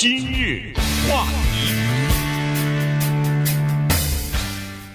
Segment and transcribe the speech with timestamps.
[0.00, 0.72] 今日
[1.06, 1.74] 话题，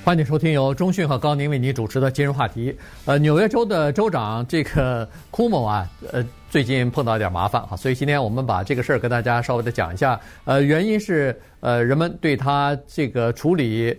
[0.04, 2.75] 欢迎收听由中讯和高宁为您主持的今日话题。
[3.05, 10.20] 呃，纽约州的州长这个库莫啊，呃，最近碰到一点麻烦啊，所以今天我们把这个事儿跟大家稍微的讲一下。
[10.44, 13.96] 呃，原因是呃，人们对他这个处理。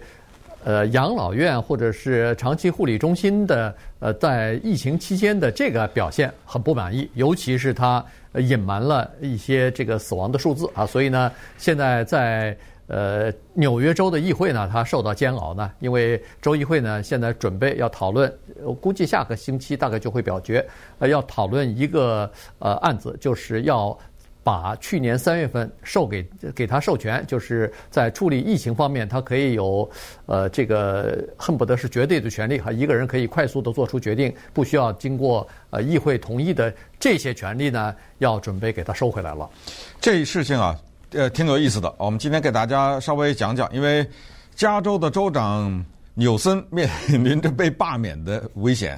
[0.65, 8.05] 呃，养老院或者是长期护理中心的呃，在疫情期间的这个表现很不满意，尤其是他
[8.41, 18.33] 隐瞒了一些这个死亡的数字啊，所以呢，现在在呃纽约州的议会呢，它受到煎熬呢，因为州议会呢现在准备要讨论，
[18.63, 20.67] 我估计下个星期大概就会表决，
[20.99, 23.97] 呃，要讨论一个呃案子，就是要。
[24.47, 26.23] 把去年三月份授给
[26.55, 29.91] 给他授权，就是在处理疫情方面，他可以有
[30.27, 39.51] 呃这个恨不得是绝对的权利哈，一个人可以快速的做出决定，不需要经过呃议会同意的这些权利呢，要准备给他收回来了。
[40.01, 40.79] 这事情啊，
[41.11, 41.93] 呃，挺有意思的。
[41.99, 44.09] 我们今天给大家稍微讲讲，因为
[44.55, 48.97] 加州的州长纽森面临着被罢免的危险，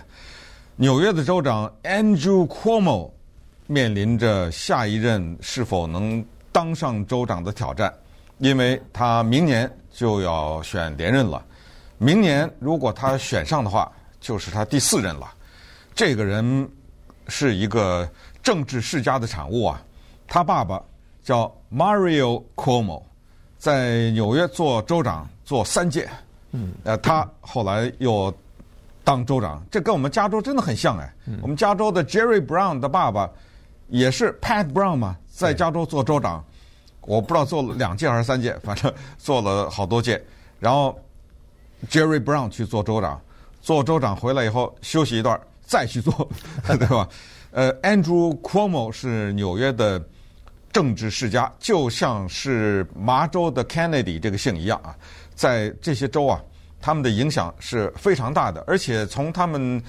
[0.77, 3.13] 纽约的州长 Andrew Cuomo。
[3.71, 7.93] 面临着下一任是否能当上州长的挑战，
[8.39, 11.45] 因为他明年就要选连任了。
[11.99, 15.31] 明年如果他选上的话，就是他第四任了。
[15.95, 16.67] 这个人
[17.27, 18.09] 是一个
[18.43, 19.83] 政治世家的产物啊。
[20.27, 20.83] 他爸爸
[21.23, 23.03] 叫 Mario Cuomo，
[23.59, 26.09] 在纽约做州长做三届。
[26.53, 28.33] 嗯，呃，他后来又
[29.05, 31.13] 当州长，这跟我们加州真的很像哎。
[31.43, 33.29] 我们加州的 Jerry Brown 的爸爸。
[33.89, 36.45] 也是 Pat Brown 嘛，在加州做州长，
[37.01, 40.23] 我不知道做了两届还是三届，反正做了好多届。
[40.61, 40.95] 然后
[41.89, 43.19] Jerry Brown 去做州长，
[43.63, 46.29] 做州长回来以后休息一段，再去做，
[46.69, 47.09] 对吧？
[47.51, 50.03] 呃，Andrew Cuomo 是纽约的
[50.71, 54.95] 政治世家，就像是麻州的 Kennedy 这个姓一样啊，
[55.35, 56.43] 在这些州啊，
[56.79, 59.83] 他们的影响是非常大的，而且从他们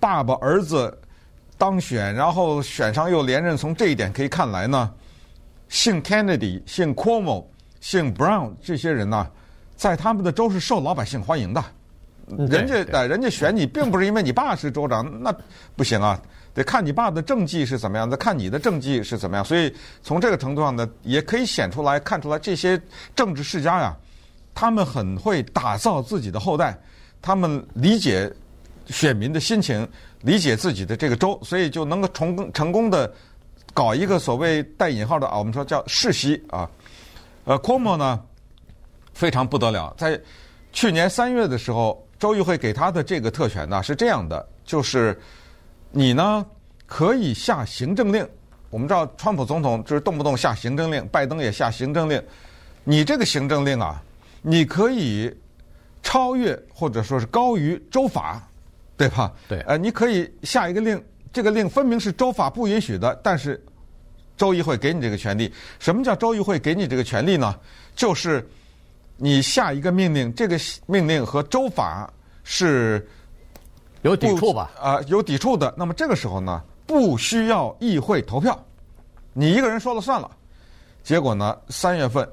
[0.00, 0.98] 爸爸儿子。
[1.62, 4.92] 当选，然后选上又连任，从这一点可以看来呢，
[5.68, 7.44] 姓 Kennedy、姓 Cuomo、
[7.80, 9.24] 姓 Brown 这些人呢，
[9.76, 11.64] 在他们的州是受老百姓欢迎的。
[12.48, 15.32] 人家呃，人家选你，并不是因为你爸是州长，那
[15.76, 16.20] 不行啊，
[16.52, 19.44] 得看你爸的政绩是怎么样的，看你的政绩是怎么样。
[19.44, 22.80] 所以从这个程度上呢，也可以显出来看出来，这些
[23.14, 23.96] 政治世家呀，
[24.52, 26.76] 他们很会打造自己的后代，
[27.20, 28.28] 他们理解
[28.86, 29.88] 选民的心情。
[30.24, 33.12] 理解自己的这个州，所以就能够成功成功的
[33.74, 36.70] 搞一个所谓带引号的啊，我们说叫世袭啊。
[37.42, 38.22] 呃，Cuomo 呢
[39.12, 40.20] 非常不得了，在
[40.72, 45.20] 去年三月的时候，州议会给他的这个特权呢是这样的，就是
[45.90, 46.46] 你呢
[46.86, 48.24] 可以下行政令。
[48.70, 52.22] 我们知道川普总统就是动不动下行政令，拜登也下行政令。
[52.84, 54.00] 你这个行政令啊，
[54.40, 55.36] 你可以
[56.00, 58.40] 超越或者说是高于州法。
[59.08, 59.32] 对吧？
[59.48, 61.02] 对，呃，你可以下一个令，
[61.32, 63.62] 这个令分明是州法不允许的，但是
[64.36, 65.52] 州议会给你这个权利。
[65.78, 67.54] 什么叫州议会给你这个权利呢？
[67.94, 68.46] 就是
[69.16, 72.10] 你下一个命令，这个命令和州法
[72.44, 73.06] 是
[74.02, 74.70] 有抵触吧？
[74.80, 75.72] 啊、呃，有抵触的。
[75.76, 78.58] 那么这个时候呢，不需要议会投票，
[79.32, 80.30] 你一个人说了算了。
[81.02, 82.28] 结果呢，三月份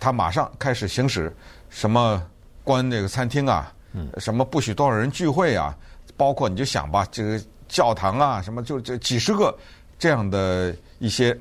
[0.00, 1.34] 他马上开始行使
[1.70, 2.22] 什么
[2.62, 5.76] 关这个餐厅啊，嗯，什么不许多少人聚会啊。
[6.16, 9.56] 包括你就想吧，这个教堂啊，什么就这几十个
[9.98, 11.36] 这样的一些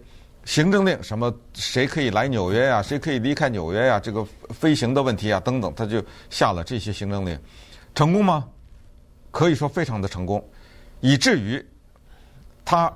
[0.45, 7.39] 行政令，什么谁可以来纽约呀，谁可以离开纽约呀，这个飞行的问题啊等等，他就下了这些行政令，
[7.93, 8.47] 成功吗？
[9.31, 10.43] 可以说非常的成功，
[11.01, 11.63] 以至于
[12.65, 12.91] 他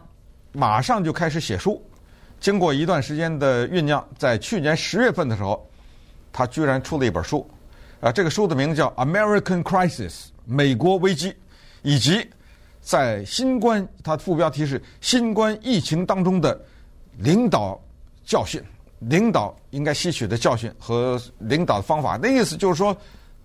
[0.51, 1.83] 马上就开始写书，
[2.39, 5.67] 经过一段时间的酝酿，在去年十月份的时候，
[6.31, 7.49] 他居然出了一本书，
[8.01, 10.11] 啊，这个书的名字叫《American Crisis》，
[10.45, 11.35] 美国危机。
[11.87, 12.29] 以及
[12.81, 16.59] 在新冠，它的副标题是“新冠疫情当中的
[17.17, 17.79] 领导
[18.25, 18.61] 教训”，
[18.99, 22.19] 领导应该吸取的教训和领导的方法。
[22.21, 22.95] 那意思就是说，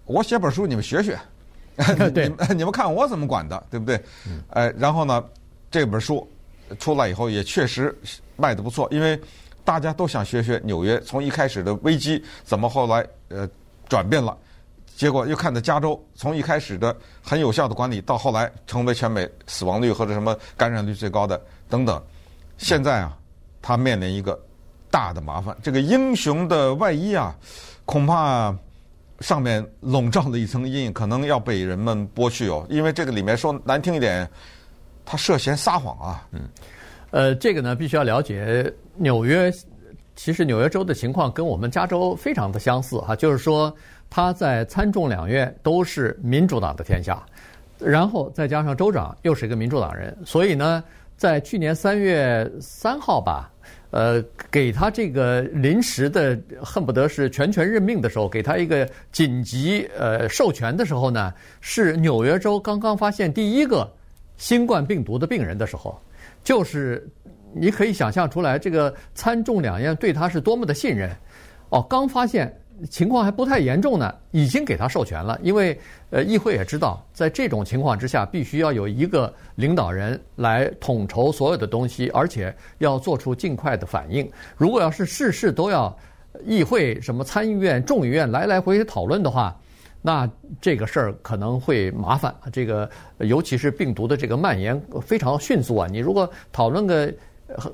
[0.06, 1.16] 我写本书，你们学学，
[2.12, 4.02] 对你们你们看我怎么管的，对不对？
[4.49, 5.25] 呃，然后呢，
[5.70, 6.28] 这本书
[6.81, 7.96] 出来以后也确实
[8.37, 9.16] 卖的不错，因为
[9.62, 13.49] 大家都想学学纽约，从一开始的危机怎么后来呃
[13.88, 14.37] 转变了。
[15.02, 22.00] 结果又看到加州从一开始的很有效的管理，到后来成为全美死亡率或者什么感染率最高的等等，
[22.56, 23.19] 现在啊，
[23.60, 24.40] 他面临一个
[24.93, 25.56] 大的麻烦。
[25.60, 27.37] 这个英雄的外衣啊，
[27.84, 28.56] 恐怕
[29.19, 32.64] 上面笼罩了一层阴影，可能要被人们剥去哦。
[32.70, 34.31] 因为这个里面说难听一点，
[35.04, 36.25] 他涉嫌撒谎啊。
[36.31, 36.43] 嗯，
[37.10, 39.52] 呃，这个呢，必须要了解纽约。
[40.14, 43.75] 其实纽约州的情况跟我们加州非常的相似哈，就是说
[44.14, 47.25] 他在参众两院都是民主党的天下，
[47.79, 50.85] 然后再加上州长又是一个民主党人，所以呢，
[51.17, 53.49] 在去年三月三号吧。
[53.91, 61.32] 呃，给他这个临时的恨不得是全权任命的时候，给他一个紧急呃授权的时候呢，
[61.62, 63.91] 是纽约州刚刚发现第一个
[64.37, 65.99] 新冠病毒的病人的时候，
[66.44, 67.06] 就是
[67.55, 71.11] 你可以想象出来，这个参众两院对他是多么的信任。
[71.70, 72.55] 哦，刚发现。
[72.90, 75.38] 情况还不太严重呢，已经给他授权了。
[75.42, 75.78] 因为
[76.10, 84.28] 呃，议会也知道，在这种情况之下，必须要有一个领导人来统筹所有的东西，而且要做出尽快的反应。
[84.56, 85.96] 如果要是事事都要
[86.44, 89.56] 议会什么参议院、众议院来来回回讨论的话，
[90.00, 90.28] 那
[90.60, 92.34] 这个事儿可能会麻烦。
[92.52, 97.12] 这个尤其是病毒的这个蔓延非常迅速啊，你如果讨论个。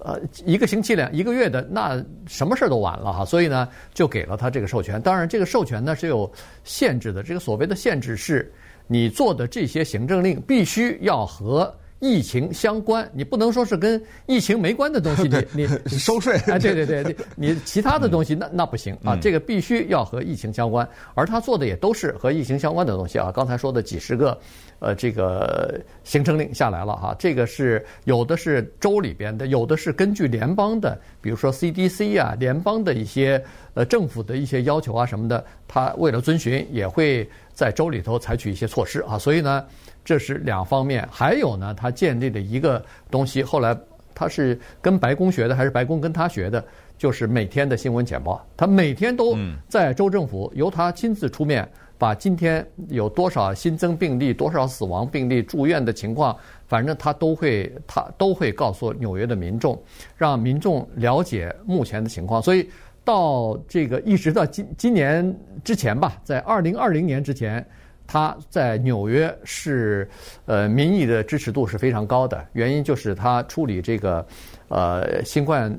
[0.05, 5.01] 呃，一个星期两一个月的，那什么事儿都晚了哈，所以呢，就给了他这个授权。
[5.01, 6.31] 当然，这个授权呢是有
[6.65, 7.23] 限制的。
[7.23, 8.53] 这个所谓的限制是，
[8.87, 11.75] 你做的这些行政令必须要和。
[12.01, 16.59] 疫情相关，你不能说是跟疫情没关的东西， 你你收税啊？
[16.59, 23.33] 对对对，你其他的东西那那不行啊，这个必须要和疫情相关，而他做的也都是和疫情相关的东西啊。
[23.35, 24.39] 刚才说的几十个，
[24.79, 33.43] 呃，这个行政令下来了哈，这个是有的是州里边的，有的是根据联邦的，比如说 CDC 啊，联邦的一些
[33.79, 39.65] 呃政府的一些要求啊什么的，他为了遵循，也会在州里头采取一些措施啊，所以呢。
[40.05, 43.77] 这是两方面，还有呢，他建立的一个东西，后来
[44.15, 46.65] 他是跟白宫学的，还是白宫跟他学的？
[46.97, 49.37] 就是每天的新闻简报，他每天都
[49.69, 56.35] 在州政府由他亲自出面，把今天有多少新增病例、多少死亡病例、住院的情况，
[56.67, 59.79] 反正他都会他都会告诉纽约的民众，
[60.17, 62.41] 让民众了解目前的情况。
[62.41, 62.67] 所以
[63.09, 65.35] 到这个一直到今今年
[65.65, 67.65] 之前吧，在二零二零年之前。
[68.11, 70.09] 他在纽约是，
[70.47, 72.43] 呃，民意的支持度是非常高的。
[72.55, 74.27] 原因就是他处理这个，
[74.69, 75.79] 呃，新冠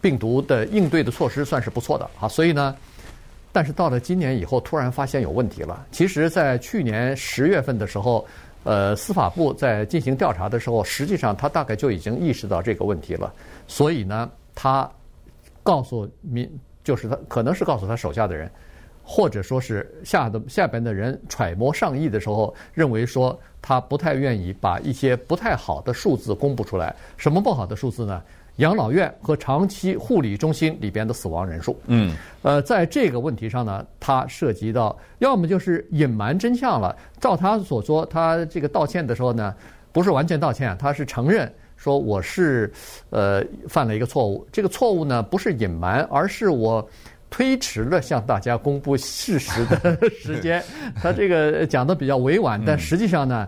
[0.00, 2.28] 病毒的应对的措施算是不错的啊。
[2.28, 2.76] 所以呢，
[3.50, 5.84] 但是到了今年以后，突然发现有问题了。
[5.90, 8.24] 其实，在去年十月份的时候，
[8.62, 13.34] 呃，司法部在进行调查的时候，实际上他大概就已经意识到这个问题了。
[13.66, 14.88] 所以呢，他
[15.66, 16.48] 告诉民，
[16.82, 18.50] 就是他可能是告诉他手下的人。
[19.08, 26.92] 或者说是下的下边的人揣摩上意的时候，认为说他不太愿意把一些不太好的数字公布出来。
[27.16, 28.20] 什么不好的数字呢？
[28.56, 31.78] 养老院和长期护理中心里边的死亡人数。
[31.86, 36.96] 嗯，呃，在这个问题上呢，他涉及到要么就是隐瞒真相了。
[37.20, 39.54] 照他所说，他这个道歉的时候呢，
[39.92, 42.72] 不是完全道歉，他是承认说我是
[43.10, 44.46] 呃犯了一个错误。
[44.50, 46.88] 这个错误呢，不是隐瞒，而是我。
[47.28, 50.62] 推迟了向大家公布事实的 时间，
[50.94, 53.46] 他这个讲的比较委婉，但实际上呢，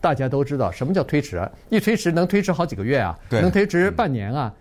[0.00, 1.48] 大家都知道什么叫推迟啊？
[1.70, 4.52] 一推迟能推迟好几个月啊，能推迟半年啊，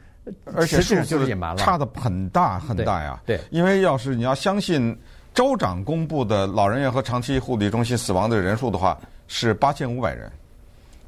[0.53, 3.19] 而且实际上就是隐瞒了，差的很大很大呀。
[3.25, 4.95] 对，因为要是你要相信
[5.33, 8.97] 州长公布的老人院和长期护理中心死亡的人数的话，
[9.27, 10.31] 是八千五百人，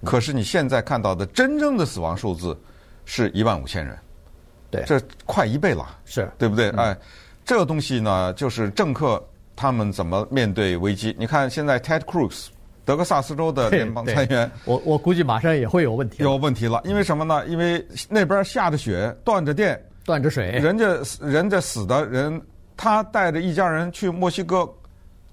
[0.04, 2.58] 可是你现在看到的真正的死亡数字
[3.06, 3.98] 是一万五千人，
[4.70, 6.70] 对，这快一倍了，是对不对？
[6.72, 6.96] 哎。
[7.46, 9.22] 这个东西呢，就是政客
[9.54, 11.14] 他们怎么面对危机？
[11.20, 12.48] 你看，现在 Ted Cruz，
[12.86, 16.24] 德克萨斯州的联邦参议员，我我估计马上也会有问题。
[16.24, 17.46] 有问题了，因为什么呢？
[17.48, 20.88] 因为那边下着雪，断着电，断着水，人家
[21.20, 22.42] 人家死的人，
[22.78, 24.66] 他带着一家人去墨西哥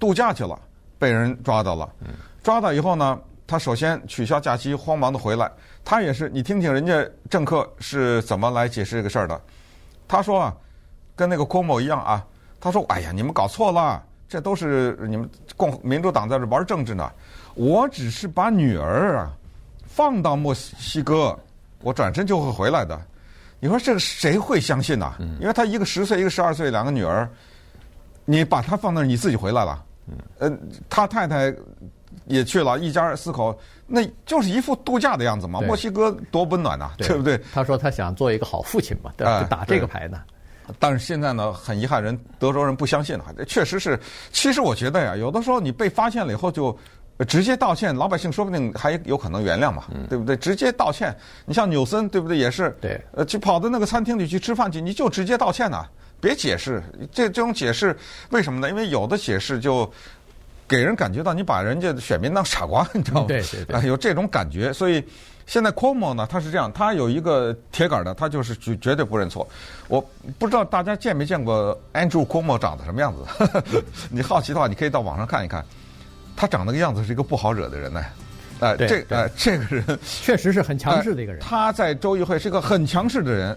[0.01, 0.59] 度假去了，
[0.99, 1.89] 被人抓到了。
[2.43, 3.21] 抓到以后呢，
[3.51, 5.51] 他首先取消假期，慌忙的回来。
[5.85, 9.41] 他也是，你听听人家政客是怎么来解释这个事儿的。
[10.07, 10.55] 他说啊。
[11.17, 12.25] 跟那个 Cuomo 一样啊，
[12.59, 17.13] 他说：“哎呀，你们搞错了，这都是你们共民主党在这玩政治呢。
[17.57, 19.31] 我只是把女儿啊
[19.85, 21.39] 放到墨西哥，
[21.83, 22.99] 我转身就会回来的。
[23.59, 25.13] 你说这个谁会相信呢？
[25.43, 27.29] 因为他一个十岁，一个十二岁，两个女儿，
[28.25, 29.85] 你把他放那儿，你自己回来了。
[30.39, 31.55] 嗯，他太太
[32.31, 35.61] 也去了，一家四口，那就是一副度假的样子嘛。
[35.61, 37.39] 墨西哥多温暖呐，对不对？
[37.53, 39.43] 他说他想做一个好父亲嘛，对吧？
[39.43, 40.23] 就打这个牌呢。”
[40.79, 43.25] 但是现在呢，很遗憾，人德州人不相信了。
[43.49, 43.99] 确实是，
[44.31, 46.77] 其实我觉得呀，有的时候你被发现了以后就
[47.27, 50.37] 直接道歉，老百姓说不定还有可能原谅嘛，对不对？
[50.37, 51.13] 直接道歉，
[51.45, 52.39] 你像纽森，对不对？
[52.39, 55.85] 也是，对，呃，去跑到那个餐厅里去吃饭去，你就直接道歉呐，
[56.21, 56.81] 别解释。
[57.11, 57.97] 这这种解释
[58.31, 58.71] 为什么呢？
[58.71, 59.91] 因为有的解释就
[60.71, 63.27] 给人感觉到你把人家选民当傻瓜，你知道吗？
[63.27, 65.05] 对对对，有这种感觉，所以。
[65.47, 69.49] 现在 Cuomo 呢，他是这样，他有一个铁杆的，他就是绝绝对不认错。
[69.89, 70.01] 我
[70.39, 73.83] 不知道大家见没见过 Andrew Cuomo 长得什么样子？
[74.11, 75.65] 你好奇的话，你可以到网上看一看。
[76.37, 78.01] 他长那个样子是一个不好惹的人呢。
[78.61, 81.43] 哎、呃，这呃，这个人 确实是很强势的一个人。
[81.43, 83.57] 呃、他在州议会是个很强势的人，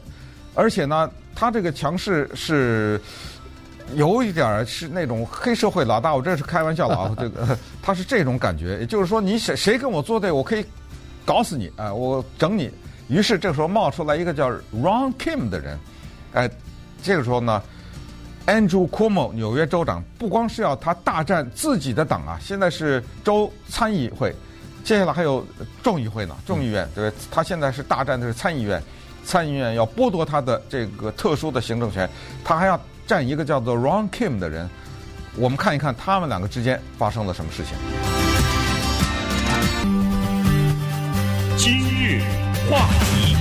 [0.55, 2.99] 而且呢，他这个强势是
[3.95, 6.15] 有一点是那种黑社会老大。
[6.15, 10.65] 我这是开玩笑的啊， 这个他是这种感觉，也就是说，你谁谁跟我作对，我可以
[11.25, 12.71] 搞死你啊、呃，我整你。
[13.09, 15.77] 于是这个时候冒出来一个叫 Ron Kim 的人，
[16.33, 16.51] 哎、呃，
[17.03, 17.61] 这个时候呢
[18.47, 24.33] ，Andrew Cuomo 纽约州长不光是要他大战自己的党啊，现在是州参议会。
[24.85, 25.45] 接下来还有
[25.81, 28.81] 众议会呢，众议院对，他现在是大战的是参议院，
[29.23, 32.09] 参议院要剥夺他的这个特殊的行政权，
[32.43, 34.69] 他还要战一个叫做 Ron Kim 的人。
[35.35, 37.75] 我们看一看他们两个之间发生了什么事情。
[41.57, 42.21] 今日
[42.69, 43.35] 话题，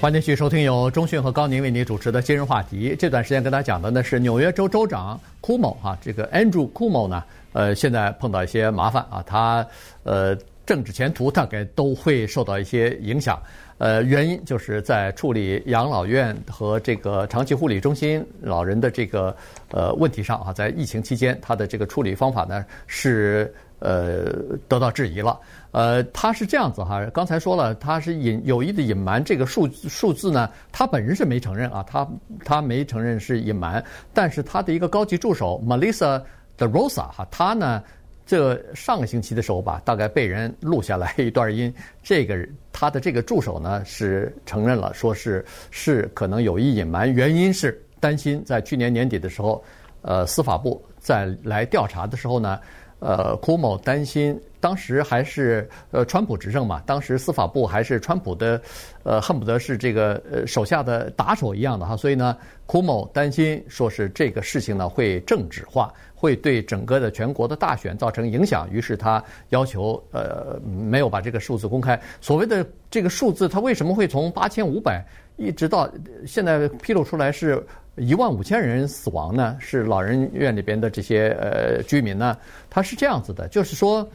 [0.00, 2.96] 欢迎继续收听由中讯和高宁为您主持的今日话题。
[2.98, 7.22] 这段时间跟大家讲的呢是纽约州州长 Cuomo 啊，这个 Andrew Cuomo 呢。
[7.52, 9.66] 呃，现在碰到一些麻烦啊，他
[10.04, 10.36] 呃
[10.68, 13.40] 政治前途大概都会受到一些影响。
[13.78, 19.34] 呃，原因就是在处理养老院和这个长期护理中心老人的这个
[19.70, 24.30] 呃问题上啊，在疫情期间，他的这个处理方法呢是呃
[24.68, 25.40] 得到质疑了。
[25.70, 32.06] 呃，他是这样子哈，刚才说了，他是隐有意的隐瞒这个数数字呢，他本人是没承认啊，他
[32.44, 33.82] 他没承认是隐瞒，
[34.12, 36.22] 但是他的一个高级助手 Melissa。
[36.58, 37.80] 的 Rosa 哈，他呢，
[38.28, 41.72] 这上个星期的时候吧，大概被人录下来一段音。
[42.02, 49.64] 这个他的这个助手呢是承认了，说是是可能有意隐瞒，原因是担心在去年年底的时候，
[50.02, 52.60] 呃，司法部在来调查的时候呢，
[53.00, 58.60] 呃库某担心当时还是呃川普执政嘛，当时司法部还是川普的，
[59.02, 62.36] 呃，恨不得是这个呃手下的打手一样的哈，所以呢
[62.66, 65.92] 库某担心说是这个事情呢会政治化。
[66.20, 71.96] 会对整个的全国的大选造成影响，于是他要求呃没有把这个数字公开。
[72.20, 75.00] 所谓的这个数字，他为什么会从八千五百
[75.36, 75.88] 一直到
[76.26, 77.64] 现在披露出来是
[77.98, 79.56] 一万五千人死亡呢？
[79.60, 82.36] 是老人院里边的这些呃居民呢？
[82.70, 84.08] 他是这样子的，就是说，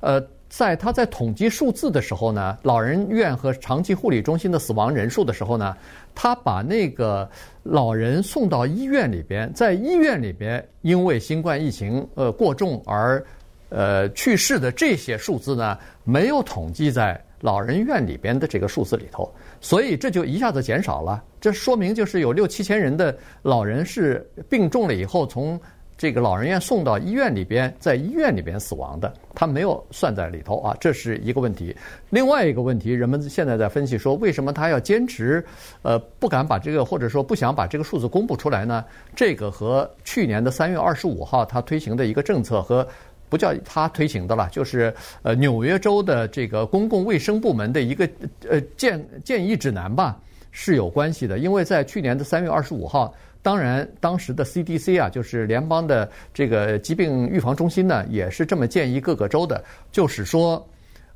[0.00, 5.76] 呃，在他在统计数字的时候呢，老人院和长期护理中心的死亡人数的时候呢，
[6.14, 7.28] 他把那个。
[7.62, 13.22] 老人送到医院里边，在医院里边因为新冠疫情呃过重而
[13.68, 21.22] 呃去世的这些数字呢，没有统计在老人院里边的这个数字里头，所以这就一下子减少了。
[21.40, 25.60] 这说明就是有六七千人的老人是病重了以后从。
[26.00, 31.76] 这个老人院送到医院里边，在医院里边死亡的，他没有算在里头啊，这是一个问题。
[32.08, 35.44] 另外一个问题，人们现在在分析说，为什么他要坚持，
[35.82, 38.82] 呃，不敢把这个或者说不想把这个数字公布出来呢？
[39.14, 42.88] 这个和去年的三月二十五号他推行的一个政策和
[43.30, 48.06] 不叫他推行的了，就是呃纽约州的这个公共卫生部门的一个
[48.46, 50.20] 呃建建议指南吧
[50.50, 53.14] 是有关系的，因为在去年的三月二十五号。
[53.42, 60.62] 当然，当时的 CDC 啊，就是联邦的这个疾病预防中心呢，也是这么建议各个州的，就是说，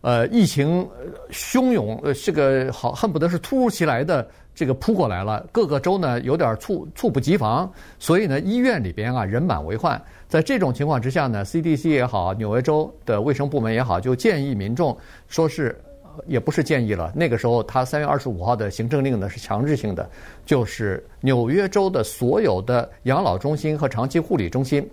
[0.00, 0.88] 呃，疫情
[1.30, 10.02] 汹涌，呃，这个好恨不得是突如其来的这个扑过来了，各个州呢有点猝猝不及防，所以呢，医院里边啊人满为患。
[10.34, 14.98] 在这种情况之下呢，CDC 也好，纽约州的卫生部门也好，就建议民众
[15.28, 15.80] 说是。
[16.26, 17.12] 也不是建议了。
[17.14, 20.08] 那个时候，他三月二十五号的行政令呢是强制性的，
[20.46, 24.88] 就是纽约州的所有的养老中心和长期护理中心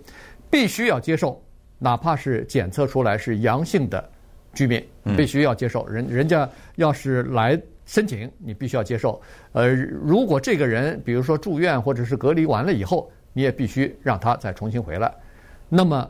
[0.50, 1.40] 必须要接受，
[1.78, 4.04] 哪怕是检测出来是阳性的
[4.52, 4.84] 居民，
[5.16, 5.86] 必须要接受。
[5.86, 9.20] 人人家要是来申请，你必须要接受。
[9.52, 15.14] 呃，如果这个人比如说住院或者是隔离完了以后，你也必须让他再重新回来。
[15.74, 16.08] 那么。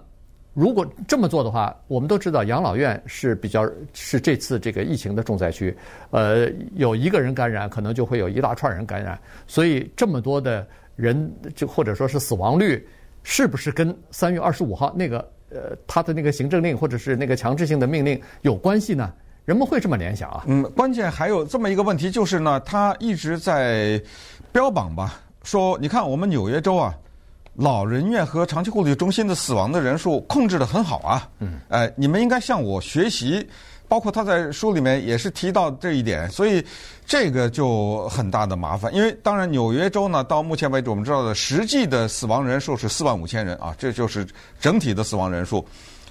[0.54, 5.74] 如果这么做的话，我们都知道养老院是比较是这次这个疫情的重灾区。
[6.10, 12.86] 呃，有一个人感染，可能就会有一大串人感染，所以这么多的人就或者说是死亡率，
[13.22, 19.10] 是不是跟三月二十五号那个呃他的那个行政令或者是那个强制性的命令有关系呢？
[19.46, 20.44] 人们会这么联想啊？
[20.48, 23.98] 嗯，关键还有这么一个问题，就是呢，他一直在
[24.52, 26.94] 标榜吧，说你看我们纽约州啊。
[27.54, 31.28] 老人院和长期护理中心的死亡的人数控制得很好啊！
[31.38, 33.46] 嗯，哎，你们应该向我学习，
[33.88, 36.64] 包括他在书里面也是提到这一点，所以
[37.04, 38.94] 这个就很大的麻烦。
[38.94, 44.26] 因为当然纽约州呢，到目前为止我们知道的实际的死亡人数是四万五千人啊，这就是
[44.58, 45.62] 整体的死亡人数。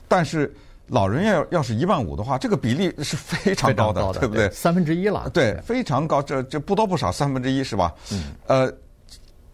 [0.07, 0.53] 但是
[0.87, 4.47] 老人院要是一万五的话，这个比例是非常高的，高的对不对？
[4.51, 5.27] 三分之一了。
[5.33, 7.91] 对，非常高，这这不多不少，三分之一是吧？
[8.11, 8.33] 嗯。
[8.45, 8.71] 呃，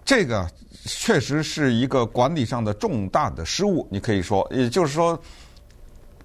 [0.04, 0.46] 这个
[0.88, 5.20] 确实是一个管理上的重大的失误，你可以说，也就是说，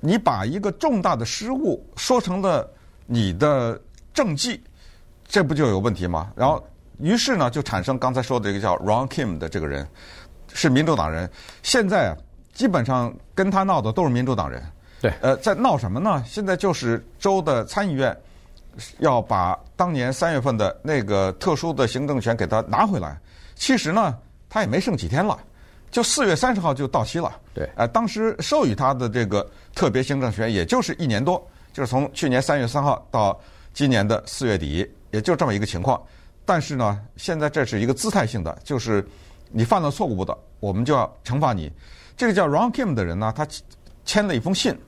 [0.01, 2.67] 你把一个重大的失误说成了
[3.07, 3.79] 你的
[4.15, 4.63] 政绩，
[5.27, 6.33] 这不就有问题吗？
[6.37, 6.65] 然后，
[6.99, 9.87] 于是呢，就产生刚才说的一个叫 Ron Kim 的这个人，
[10.55, 11.29] 是民主党人，
[11.63, 12.17] 现在啊，
[12.55, 14.63] 基本上跟他闹的都是民主党人。
[15.01, 16.23] 对，呃，在闹什么呢？
[16.27, 18.17] 现在就是州的参议院
[19.01, 23.19] 要把当年三月份的那个特殊的行政权给他拿回来。
[23.55, 24.17] 其实呢，
[24.53, 25.39] 他也没剩几天了，
[25.91, 27.41] 就四月三十号就到期了。
[27.55, 31.43] 对，呃，当时授予他的这个特别行政权，也就是一年多，
[31.73, 33.41] 就是从去年三月三号到
[33.73, 35.99] 今年的四月底，也就这么一个情况。
[36.45, 39.03] 但是呢，现在这是一个姿态性的，就是
[39.51, 41.73] 你犯了错误的，我们就要惩罚你。
[42.15, 43.49] 这个叫 Ron Kim 的人呢，他
[44.05, 44.79] 签了一封信。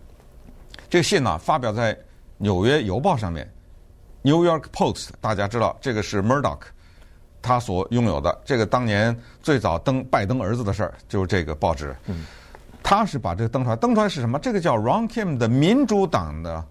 [0.91, 1.95] 这个信呢，发表在
[2.37, 3.51] 《纽约邮报》上面，
[4.31, 5.07] 《New York Post》。
[5.23, 6.61] 大家知道，这个是 Murdoch
[7.45, 8.41] 他所拥有的。
[8.43, 11.95] 这个当年最早登拜登儿子的事儿，就是这个报纸。
[12.07, 12.25] 嗯，
[12.83, 13.77] 他是把这个登出来。
[13.77, 14.39] 登出来是什么？
[14.39, 16.65] 这个叫 Ron Kim 的民主党的，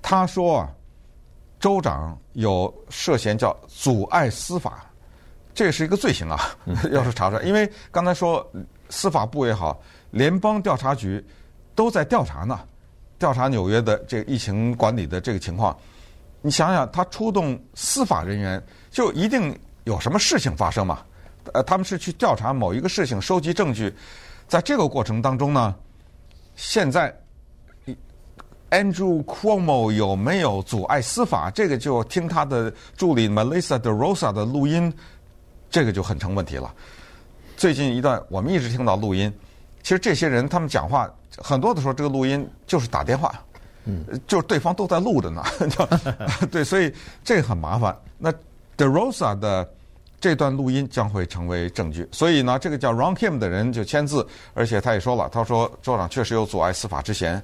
[0.00, 0.70] 他说啊，
[1.58, 4.86] 州长有涉嫌叫阻碍司法，
[5.52, 6.38] 这是一个罪行啊。
[6.92, 8.48] 要是查出来，因为刚才说
[8.88, 9.80] 司法部也好，
[10.12, 11.24] 联邦调查局
[11.74, 12.60] 都在调查呢。
[13.16, 15.74] 调查纽约的这个疫情管理的这个情况，
[16.42, 21.00] 你想想，他出动司法人员，就一定有什么事情发生嘛？
[21.52, 23.94] 呃，他们是去调查某一个事情，收集证据，
[24.48, 25.74] 在这个过程当中呢，
[26.56, 27.14] 现在
[28.70, 31.50] Andrew Cuomo 有没有阻碍司法？
[31.50, 34.92] 这个就听他的助理 Melissa DeRosa 的录音，
[35.70, 36.74] 这个就很成问题了。
[37.56, 39.32] 最近一段我们一直听到录音，
[39.82, 41.08] 其实这些人他们讲话。
[41.36, 43.34] 很多的时候，这个录音就是打电话，
[43.86, 45.42] 嗯，就是对方都在录着呢，
[46.48, 47.96] 对，所以这很麻烦。
[48.16, 48.32] 那
[48.76, 49.68] DeRosa 的
[50.20, 57.42] 这段录音将会成为证据，所以呢，这个叫 Ron Kim 的人就签字，而且他也说了，他说州长确实有阻碍司法之嫌。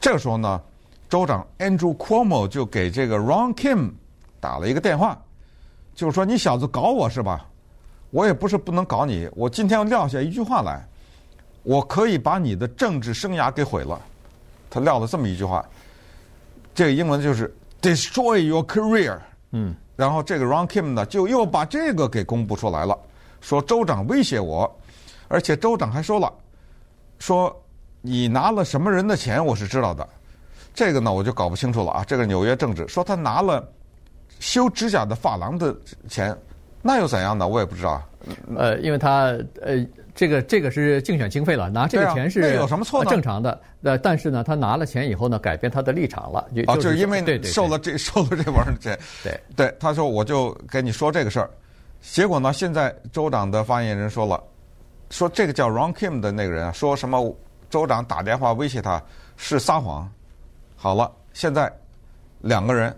[0.00, 0.60] 这个时候呢，
[1.08, 3.90] 州长 Andrew Cuomo 就给这个 Ron Kim
[4.40, 5.20] 打了一个电话，
[5.94, 7.46] 就是说你小子搞我是吧？
[8.10, 10.86] 我也不是不能搞你，我今天要撂下一句话来。
[11.64, 14.00] 我可以把你的政治生涯给毁了，
[14.68, 15.64] 他撂了这么一句话，
[16.74, 19.16] 这个英文就是 “destroy your career”。
[19.52, 22.98] 嗯，然后这个 Ron Kim 呢，就又把这个给公布出来了，
[23.40, 24.68] 说州长威胁我，
[25.28, 26.28] 而且州长还说了，
[27.20, 27.56] 说
[28.00, 30.08] 你拿了什么人的钱，我是知道的，
[30.74, 32.04] 这个呢我就搞不清楚了啊。
[32.04, 33.64] 这个纽约政治说他拿了
[34.40, 35.72] 修指甲的发廊的
[36.08, 36.36] 钱，
[36.82, 37.48] 那又怎样呢？
[37.48, 38.02] 我也不知道。
[38.56, 39.86] 呃，因为他呃。
[40.14, 43.10] 这个这个是竞选经费了，拿这个钱是有什么错呢？
[43.10, 43.58] 正常的。
[43.80, 46.46] 呃，但是呢，他拿了钱以后呢，改变他的立场了。
[46.54, 48.96] 就哦，就是因为受了这 受了这玩意儿钱。
[49.24, 51.48] 对对，他说我就跟你说这个事儿。
[52.02, 54.38] 结果呢，现在州长的发言人说了，
[55.08, 57.34] 说这个叫 Ron Kim 的那个人啊，说什么
[57.70, 59.02] 州长打电话威胁他
[59.38, 60.06] 是撒谎。
[60.76, 61.72] 好了，现在
[62.42, 62.94] 两个人，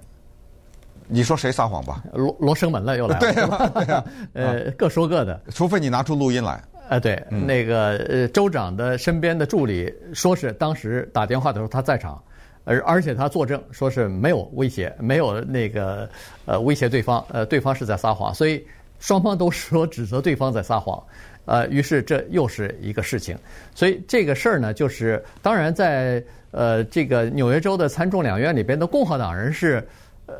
[1.06, 2.02] 你说谁撒谎吧？
[2.12, 3.20] 罗罗生门了，又来了。
[3.20, 6.62] 对啊，对啊， 呃，各说各的，除非你拿出录音来。
[6.88, 12.22] 呃，对，嗯、那个呃，州长的身边的助理说是当时打电话的时候他在场，
[12.64, 16.08] 而而且他作证说是没有威胁，没有那个
[16.44, 18.62] 呃威胁对方，呃，对方是在撒谎，所以
[19.00, 21.02] 双方都说指责对方在撒谎，
[21.46, 23.34] 呃，于是这又是一个事情，
[23.74, 29.82] 所以这个事儿呢，就是当然在呃这个纽约州的参众两院里边的共和党人是
[30.26, 30.34] 呃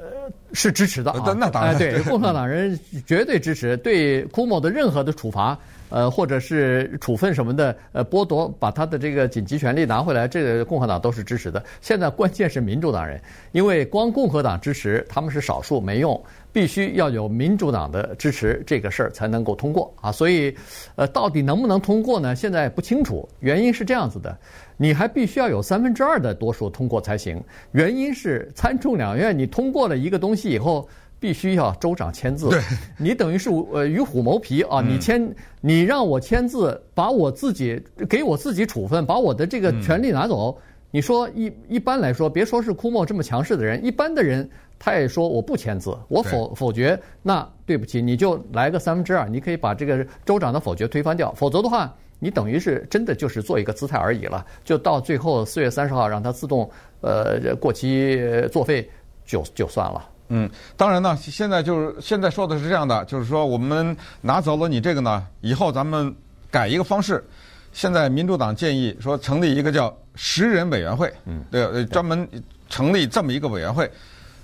[0.55, 5.59] 是支持的啊，那当然，哎，对， 共和党人绝对支持对库莫的任何的处罚。
[5.91, 11.63] 呃，或者是处分什么的，呃，剥夺把他的这个紧急权利拿回来，这个共和党都是支持的。
[11.81, 13.21] 现在关键是民主党人，
[13.53, 16.21] 因为光共和党支持他们是少数没用，
[16.55, 20.11] 必须要有民主党的支持，这个事儿才能够通过啊。
[20.11, 20.57] 所以，
[20.95, 22.35] 呃，到底能不能通过呢？
[22.35, 23.29] 现在不清楚。
[23.41, 24.39] 原因是这样子的，
[24.77, 27.43] 你还必须要有三分之二的多数通过才行。
[27.73, 30.89] 原因是参众两院你通过了一个东西以后。
[31.21, 32.51] 必须要州长签字，
[32.99, 34.83] 你等于是呃与虎谋皮啊！
[34.83, 40.55] 你签，你让我签字，把我自己给我自己处分，把我的这个权利拿走。
[40.95, 46.97] 你说一一般来说，别说是库莫这么强势的人，一般的人他也说我不签字，我否否决。
[47.21, 51.33] 那对不起，你就来个三分之二，你可以把这个州长的否决推翻掉。
[51.33, 54.47] 否则的话，你等于是真的就是做一个姿态而已了。
[54.63, 58.17] 就到最后四月三十号让它自动呃过期
[58.53, 58.89] 作废
[59.27, 60.09] 就就算了。
[60.29, 66.15] 嗯，当然呢，现在就是现在说的是这样的，就是说我们拿走了你这个呢，以后咱们
[66.53, 67.25] 改一个方式。
[67.73, 72.29] 现在民主党建议说成立一个叫十人委员会，嗯，对，专门
[72.69, 73.91] 成立这么一个委员会，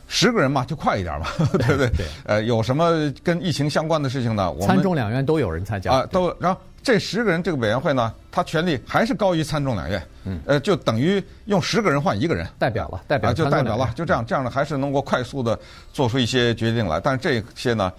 [0.08, 1.26] 十个人嘛，就快一点嘛，
[1.58, 1.88] 对不对？
[1.90, 2.06] 对。
[2.24, 4.50] 呃，有什么跟疫情相关的事情呢？
[4.50, 6.36] 我们参众两院都有人参加啊，都。
[6.40, 15.58] 然后这十个人这个委员会呢，他权力还是高于参众两院，嗯，呃，就等于用十个人换一个人，代表了，代表就代表了，就这样，这样呢，还是能够快速的
[15.92, 16.98] 做出一些决定来。
[16.98, 17.92] 但是这些呢，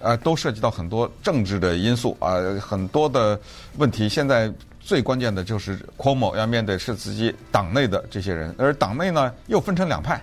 [0.00, 3.38] 呃，都涉及到很多政治的因素啊，很多的
[3.76, 4.08] 问题。
[4.08, 4.50] 现在。
[4.88, 10.18] 最关键的就是 Cuomo 要面对是自己党内的这些人，而党内呢又分成两派，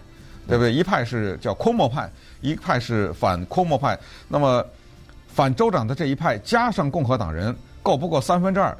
[0.47, 0.73] 对不对？
[0.73, 2.09] 一派是叫 Cuomo 派，
[2.41, 3.95] 一派是反 Cuomo 派。
[4.27, 4.65] 那么
[5.27, 8.75] 反州长的这一派加上共和党人够不够三分之二，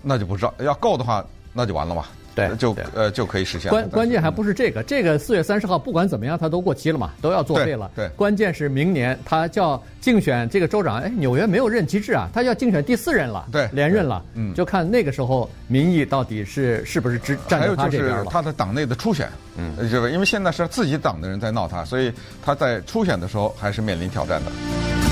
[0.00, 0.54] 那就不知道。
[0.60, 1.22] 要够的话，
[1.52, 2.06] 那就完了嘛。
[2.36, 3.70] 对，就呃就可以实现。
[3.70, 7.90] 关关键还不是这个，这个四月三十号不管怎么样，他都过期了嘛，都要作废了。
[7.96, 18.12] 对，关键是明年他叫竞选这个州长，哎，纽约没有任期制啊，他要竞选第四任了，对，连任了，嗯，就看那个时候民意到底是是不是支站在他这边了。
[18.12, 20.08] 还有就是他的党内的初选，嗯，是吧？
[20.08, 22.12] 因为现在是自己党的人在闹他，所以
[22.44, 25.05] 他在初选的时候还是面临挑战的。